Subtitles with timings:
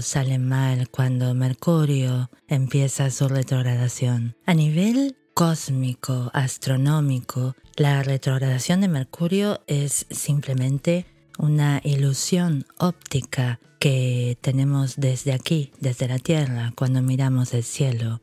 [0.00, 4.34] ¿Por qué todo sale mal cuando Mercurio empieza su retrogradación?
[4.46, 11.04] A nivel cósmico, astronómico, la retrogradación de Mercurio es simplemente
[11.38, 18.22] una ilusión óptica que tenemos desde aquí, desde la Tierra, cuando miramos el cielo.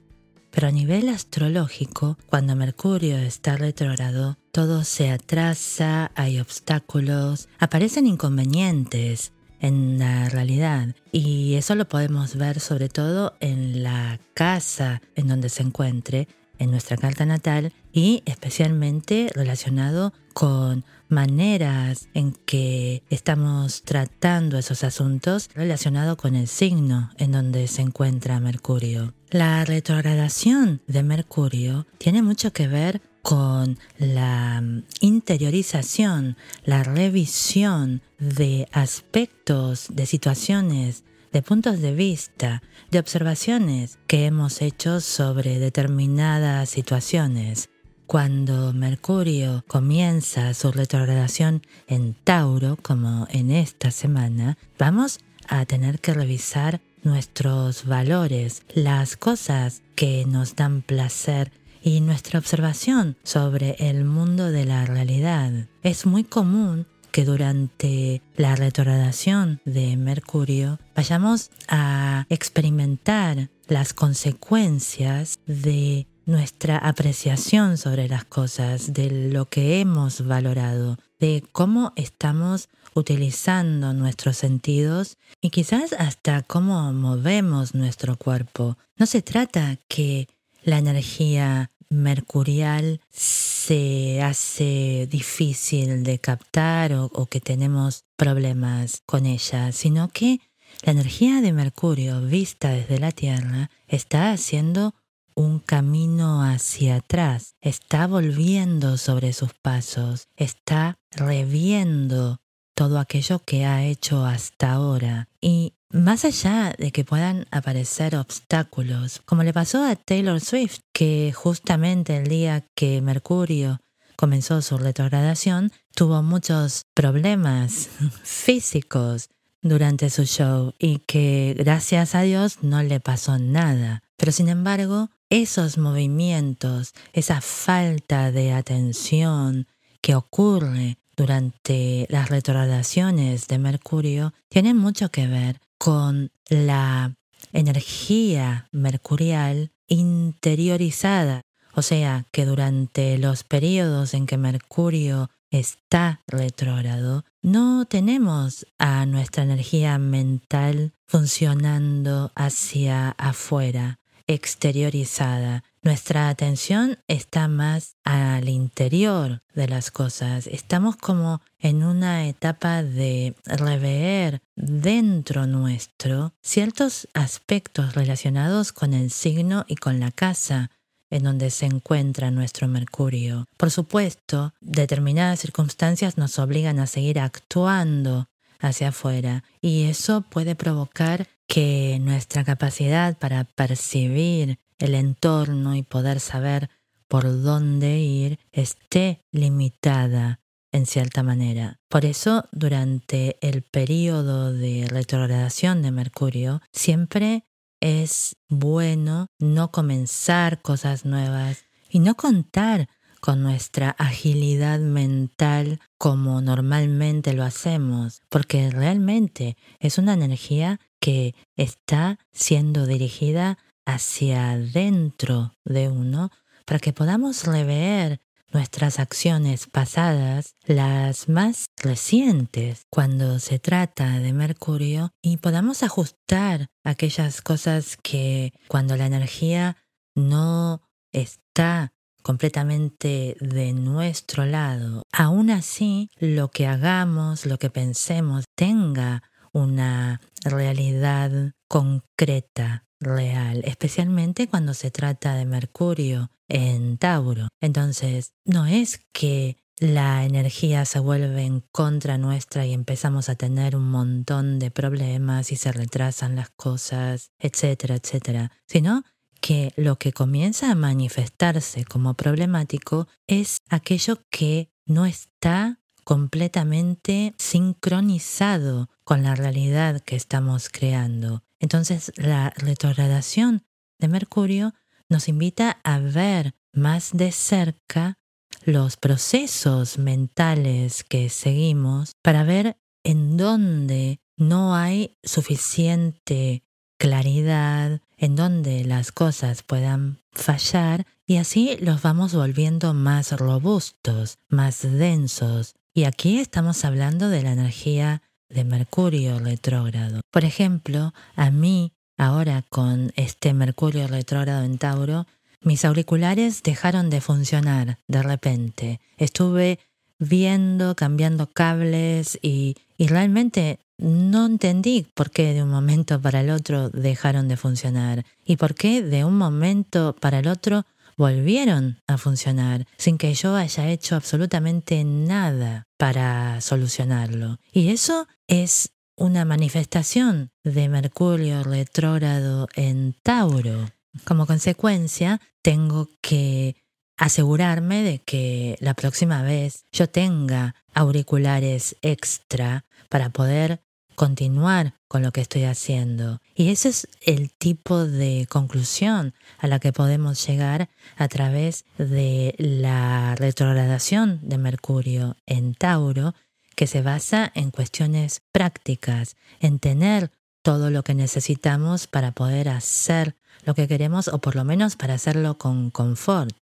[0.50, 9.32] Pero a nivel astrológico, cuando Mercurio está retrógrado, todo se atrasa, hay obstáculos, aparecen inconvenientes
[9.60, 15.50] en la realidad y eso lo podemos ver sobre todo en la casa en donde
[15.50, 16.28] se encuentre,
[16.60, 25.50] en nuestra carta natal y especialmente relacionado con maneras en que estamos tratando esos asuntos
[25.56, 29.14] relacionado con el signo en donde se encuentra Mercurio.
[29.30, 34.64] La retrogradación de Mercurio tiene mucho que ver con la
[35.02, 44.62] interiorización, la revisión de aspectos, de situaciones, de puntos de vista, de observaciones que hemos
[44.62, 47.70] hecho sobre determinadas situaciones.
[48.06, 56.14] Cuando Mercurio comienza su retrogradación en Tauro, como en esta semana, vamos a tener que
[56.14, 64.52] revisar nuestros valores, las cosas que nos dan placer y nuestra observación sobre el mundo
[64.52, 65.52] de la realidad.
[65.84, 76.08] Es muy común que durante la retrogradación de Mercurio vayamos a experimentar las consecuencias de
[76.28, 84.38] nuestra apreciación sobre las cosas, de lo que hemos valorado, de cómo estamos utilizando nuestros
[84.38, 88.78] sentidos y quizás hasta cómo movemos nuestro cuerpo.
[88.98, 90.28] No se trata que
[90.68, 100.10] la energía mercurial se hace difícil de captar o, que tenemos problemas con ella, sino
[100.10, 100.42] que
[100.84, 104.94] la energía de Mercurio vista desde la Tierra está haciendo
[105.36, 112.42] un camino hacia atrás, está volviendo sobre sus pasos, está reviendo
[112.76, 115.30] todo aquello que ha hecho hasta ahora.
[115.40, 121.32] Y más allá de que puedan aparecer obstáculos, como le pasó a Taylor Swift, que
[121.34, 123.80] justamente el día que Mercurio
[124.16, 127.90] comenzó su retrogradación, tuvo muchos problemas
[128.24, 129.30] físicos
[129.62, 134.04] durante su show y que gracias a Dios no le pasó nada.
[134.18, 139.68] Pero sin embargo, esos movimientos, esa falta de atención
[140.02, 147.16] que ocurre durante las retrogradaciones de Mercurio tienen mucho que ver con la
[147.54, 151.42] energía mercurial interiorizada.
[151.74, 159.44] O sea, que durante los periodos en que Mercurio está retrógrado, no tenemos a nuestra
[159.44, 165.64] energía mental funcionando hacia afuera, exteriorizada.
[165.84, 170.48] Nuestra atención está más al interior de las cosas.
[170.48, 179.66] Estamos como en una etapa de rever dentro nuestro ciertos aspectos relacionados con el signo
[179.68, 180.72] y con la casa
[181.10, 183.46] en donde se encuentra nuestro Mercurio.
[183.56, 188.28] Por supuesto, determinadas circunstancias nos obligan a seguir actuando
[188.60, 196.20] hacia afuera y eso puede provocar que nuestra capacidad para percibir el entorno y poder
[196.20, 196.70] saber
[197.08, 200.40] por dónde ir esté limitada
[200.72, 201.80] en cierta manera.
[201.90, 207.46] Por eso, durante el periodo de retrogradación de Mercurio, siempre
[207.80, 212.90] es bueno no comenzar cosas nuevas y no contar
[213.20, 222.20] con nuestra agilidad mental como normalmente lo hacemos, porque realmente es una energía que está
[222.32, 223.58] siendo dirigida
[223.88, 226.30] hacia adentro de uno
[226.66, 228.20] para que podamos rever
[228.52, 237.42] nuestras acciones pasadas, las más recientes cuando se trata de Mercurio, y podamos ajustar aquellas
[237.42, 239.78] cosas que cuando la energía
[240.16, 240.82] no
[241.12, 241.94] está
[242.24, 249.24] completamente de nuestro lado, aún así lo que hagamos, lo que pensemos, tenga
[249.54, 257.48] una realidad concreta, real, especialmente cuando se trata de Mercurio en Tauro.
[257.62, 263.76] Entonces, no es que la energía se vuelve en contra nuestra y empezamos a tener
[263.76, 269.04] un montón de problemas y se retrasan las cosas, etcétera, etcétera, sino
[269.40, 278.90] que lo que comienza a manifestarse como problemático es aquello que no está completamente sincronizado
[279.04, 281.44] con la realidad que estamos creando.
[281.60, 283.64] Entonces la retrogradación
[284.00, 284.74] de Mercurio
[285.10, 288.18] nos invita a ver más de cerca
[288.64, 296.64] los procesos mentales que seguimos para ver en dónde no hay suficiente
[297.00, 304.82] claridad, en donde las cosas puedan fallar y así los vamos volviendo más robustos, más
[304.82, 305.76] densos.
[305.94, 310.22] Y aquí estamos hablando de la energía de Mercurio retrógrado.
[310.32, 315.26] Por ejemplo, a mí, ahora con este Mercurio retrógrado en Tauro,
[315.62, 319.00] mis auriculares dejaron de funcionar de repente.
[319.18, 319.80] Estuve
[320.20, 326.52] viendo, cambiando cables y, y realmente no entendí por qué de un momento para el
[326.52, 330.86] otro dejaron de funcionar y por qué de un momento para el otro
[331.18, 337.60] volvieron a funcionar sin que yo haya hecho absolutamente nada para solucionarlo.
[337.72, 343.90] Y eso es una manifestación de Mercurio retrógrado en Tauro.
[344.26, 346.76] Como consecuencia, tengo que
[347.18, 353.82] asegurarme de que la próxima vez yo tenga auriculares extra para poder
[354.18, 356.42] continuar con lo que estoy haciendo.
[356.56, 362.56] Y ese es el tipo de conclusión a la que podemos llegar a través de
[362.58, 366.34] la retrogradación de Mercurio en Tauro,
[366.76, 370.32] que se basa en cuestiones prácticas, en tener
[370.64, 375.14] todo lo que necesitamos para poder hacer lo que queremos o por lo menos para
[375.14, 376.58] hacerlo con confort.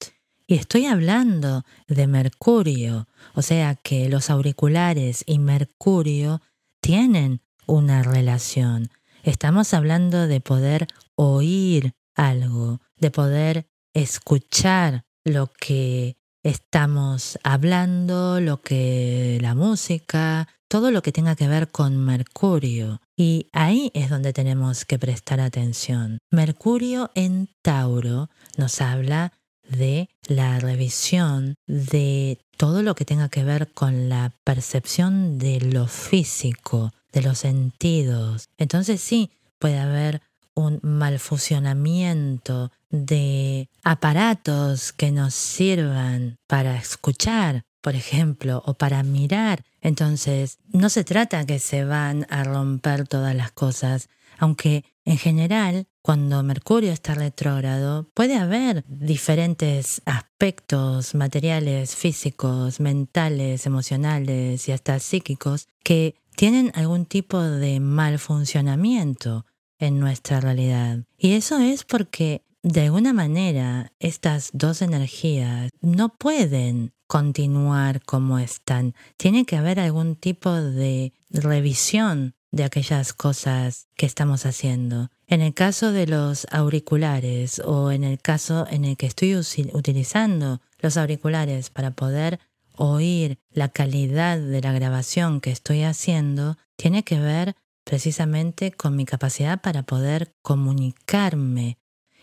[0.47, 6.41] Y estoy hablando de Mercurio, o sea que los auriculares y Mercurio
[6.83, 8.91] tienen una relación.
[9.23, 19.39] Estamos hablando de poder oír algo, de poder escuchar lo que estamos hablando, lo que
[19.41, 23.01] la música, todo lo que tenga que ver con Mercurio.
[23.17, 26.19] Y ahí es donde tenemos que prestar atención.
[26.33, 29.33] Mercurio en Tauro nos habla
[29.69, 35.89] de la revisión de todo lo que tenga que ver con la percepción de lo
[35.89, 38.51] físico, de los sentidos.
[38.57, 40.23] Entonces sí, puede haber
[40.55, 49.65] un mal funcionamiento de aparatos que nos sirvan para escuchar, por ejemplo, o para mirar.
[49.81, 55.87] Entonces, no se trata que se van a romper todas las cosas, aunque en general,
[56.01, 65.69] cuando Mercurio está retrógrado, puede haber diferentes aspectos materiales, físicos, mentales, emocionales y hasta psíquicos
[65.83, 69.45] que tienen algún tipo de mal funcionamiento
[69.79, 71.05] en nuestra realidad.
[71.19, 78.95] Y eso es porque de alguna manera estas dos energías no pueden continuar como están.
[79.17, 85.11] Tiene que haber algún tipo de revisión de aquellas cosas que estamos haciendo.
[85.27, 90.61] En el caso de los auriculares o en el caso en el que estoy utilizando
[90.79, 92.39] los auriculares para poder
[92.77, 99.07] oír la calidad de la grabación que estoy haciendo, tiene que ver precisamente con mi
[99.07, 101.79] capacidad para poder comunicarme.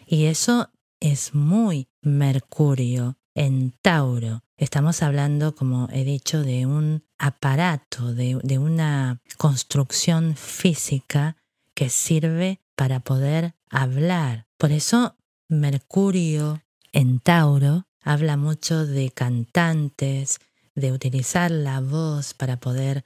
[0.05, 4.43] Y eso es muy Mercurio en Tauro.
[4.57, 11.35] Estamos hablando, como he dicho, de un aparato, de, una construcción física
[11.75, 14.47] que sirve para poder hablar.
[14.57, 15.15] Por eso
[15.49, 20.39] Mercurio en Tauro habla mucho de cantantes,
[20.75, 23.03] de utilizar la voz para poder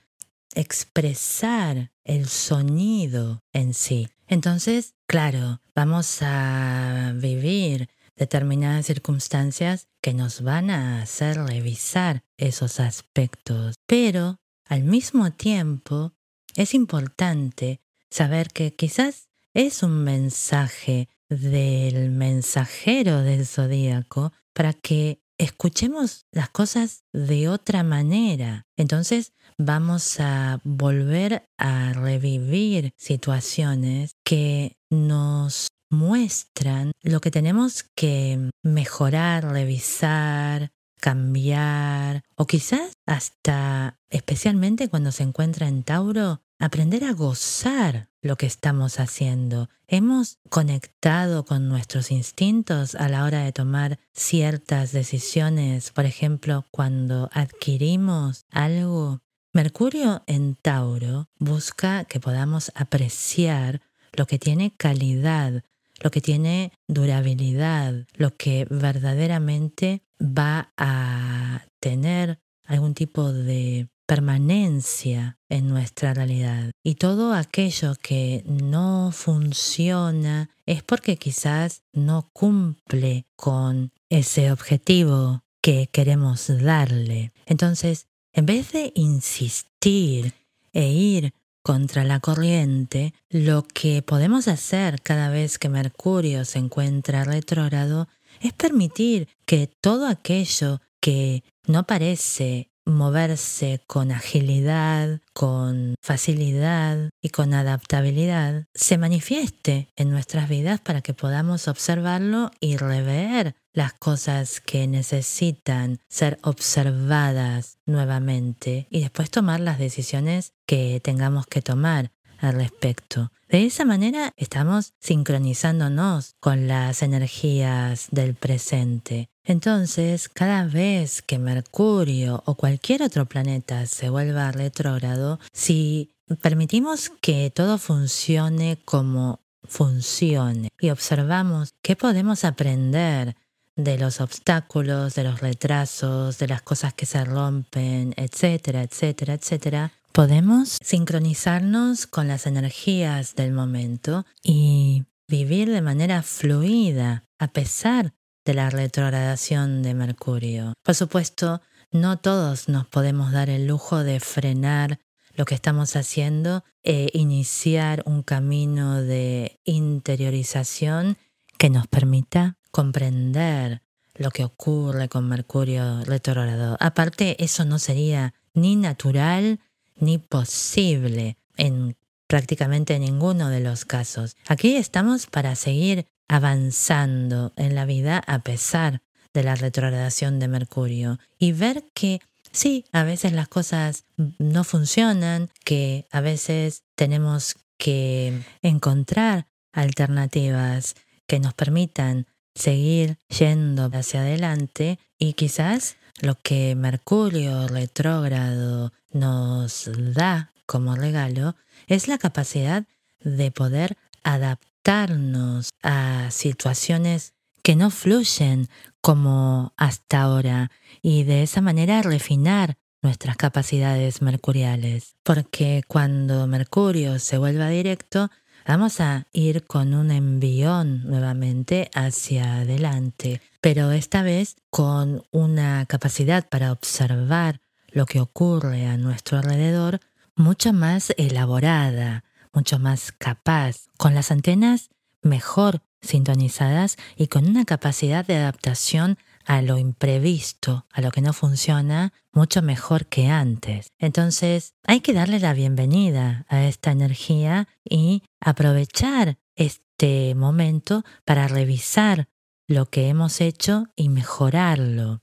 [0.55, 4.07] expresar el sonido en sí.
[4.27, 13.75] Entonces, claro, vamos a vivir determinadas circunstancias que nos van a hacer revisar esos aspectos.
[13.87, 16.13] Pero al mismo tiempo
[16.55, 26.25] es importante saber que quizás es un mensaje del mensajero del zodíaco para que escuchemos
[26.31, 28.63] las cosas de otra manera.
[28.77, 39.45] Entonces vamos a volver a revivir situaciones que nos muestran lo que tenemos que mejorar,
[39.45, 40.71] revisar,
[41.03, 48.45] cambiar o quizás hasta, especialmente cuando se encuentra en Tauro, aprender a gozar lo que
[48.45, 49.67] estamos haciendo.
[49.89, 57.29] Hemos conectado con nuestros instintos a la hora de tomar ciertas decisiones, por ejemplo, cuando
[57.33, 59.19] adquirimos algo.
[59.51, 63.81] Mercurio en Tauro busca que podamos apreciar
[64.13, 65.65] lo que tiene calidad,
[66.01, 75.67] lo que tiene durabilidad, lo que verdaderamente va a tener algún tipo de permanencia en
[75.69, 76.71] nuestra realidad.
[76.83, 85.87] Y todo aquello que no funciona es porque quizás no cumple con ese objetivo que
[85.91, 87.31] queremos darle.
[87.45, 90.33] Entonces, en vez de insistir
[90.73, 97.23] e ir contra la corriente, lo que podemos hacer cada vez que Mercurio se encuentra
[97.23, 98.09] retrógrado
[98.43, 107.53] es permitir que todo aquello que no parece moverse con agilidad, con facilidad y con
[107.53, 114.87] adaptabilidad, se manifieste en nuestras vidas para que podamos observarlo y rever las cosas que
[114.87, 122.11] necesitan ser observadas nuevamente y después tomar las decisiones que tengamos que tomar
[122.43, 123.31] al respecto.
[123.49, 129.29] De esa manera estamos sincronizándonos con las energías del presente.
[129.45, 137.51] Entonces, cada vez que Mercurio o cualquier otro planeta se vuelva retrógrado, si permitimos que
[137.53, 143.35] todo funcione como funcione y observamos qué podemos aprender
[143.75, 149.91] de los obstáculos, de los retrasos, de las cosas que se rompen, etcétera, etcétera, etcétera,
[150.13, 158.13] podemos sincronizarnos con las energías del momento y vivir de manera fluida a pesar
[158.45, 160.73] de la retrogradación de Mercurio.
[160.83, 164.99] Por supuesto, no todos nos podemos dar el lujo de frenar
[165.35, 171.17] lo que estamos haciendo e iniciar un camino de interiorización
[171.57, 173.81] que nos permita comprender
[174.13, 176.77] lo que ocurre con Mercurio retrogrado.
[176.79, 179.59] Aparte, eso no sería ni natural
[179.95, 181.95] ni posible en
[182.27, 184.35] prácticamente ninguno de los casos.
[184.47, 189.01] Aquí estamos para seguir avanzando en la vida a pesar
[189.33, 192.21] de la retrogradación de Mercurio y ver que
[192.51, 194.05] sí, a veces las cosas
[194.39, 200.95] no funcionan, que a veces tenemos que encontrar alternativas
[201.27, 210.51] que nos permitan seguir yendo hacia adelante y quizás lo que Mercurio retrógrado nos da
[210.65, 211.55] como regalo
[211.87, 212.85] es la capacidad
[213.21, 218.67] de poder adaptarnos a situaciones que no fluyen
[219.01, 225.15] como hasta ahora y de esa manera refinar nuestras capacidades mercuriales.
[225.23, 228.29] Porque cuando Mercurio se vuelva directo,
[228.65, 236.47] Vamos a ir con un envión nuevamente hacia adelante, pero esta vez con una capacidad
[236.47, 237.59] para observar
[237.93, 239.99] lo que ocurre a nuestro alrededor
[240.35, 244.89] mucho más elaborada, mucho más capaz, con las antenas
[245.21, 251.33] mejor sintonizadas y con una capacidad de adaptación a lo imprevisto, a lo que no
[251.33, 253.87] funciona, mucho mejor que antes.
[253.99, 262.27] Entonces hay que darle la bienvenida a esta energía y aprovechar este momento para revisar
[262.67, 265.21] lo que hemos hecho y mejorarlo.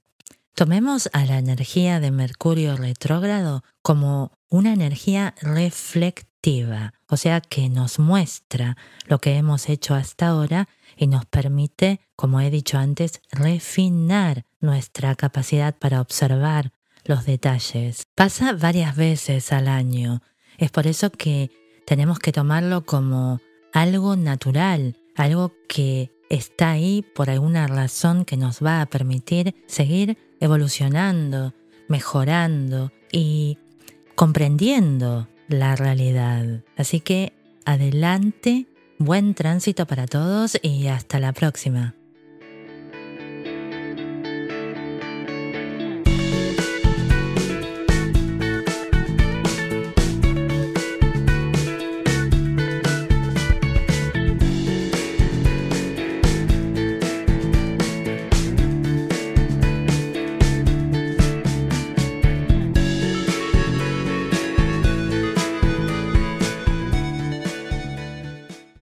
[0.55, 7.99] Tomemos a la energía de Mercurio retrógrado como una energía reflectiva, o sea que nos
[7.99, 8.77] muestra
[9.07, 15.15] lo que hemos hecho hasta ahora y nos permite, como he dicho antes, refinar nuestra
[15.15, 16.73] capacidad para observar
[17.05, 18.07] los detalles.
[18.15, 20.23] Pasa varias veces al año.
[20.59, 21.51] Es por eso que
[21.87, 23.41] tenemos que tomarlo como
[23.73, 30.19] algo natural, algo que está ahí por alguna razón que nos va a permitir seguir
[30.41, 31.55] evolucionando,
[31.89, 33.59] mejorando y
[34.15, 36.63] comprendiendo la realidad.
[36.77, 37.33] Así que
[37.65, 38.67] adelante
[39.03, 41.95] Buen tránsito para todos y hasta la próxima.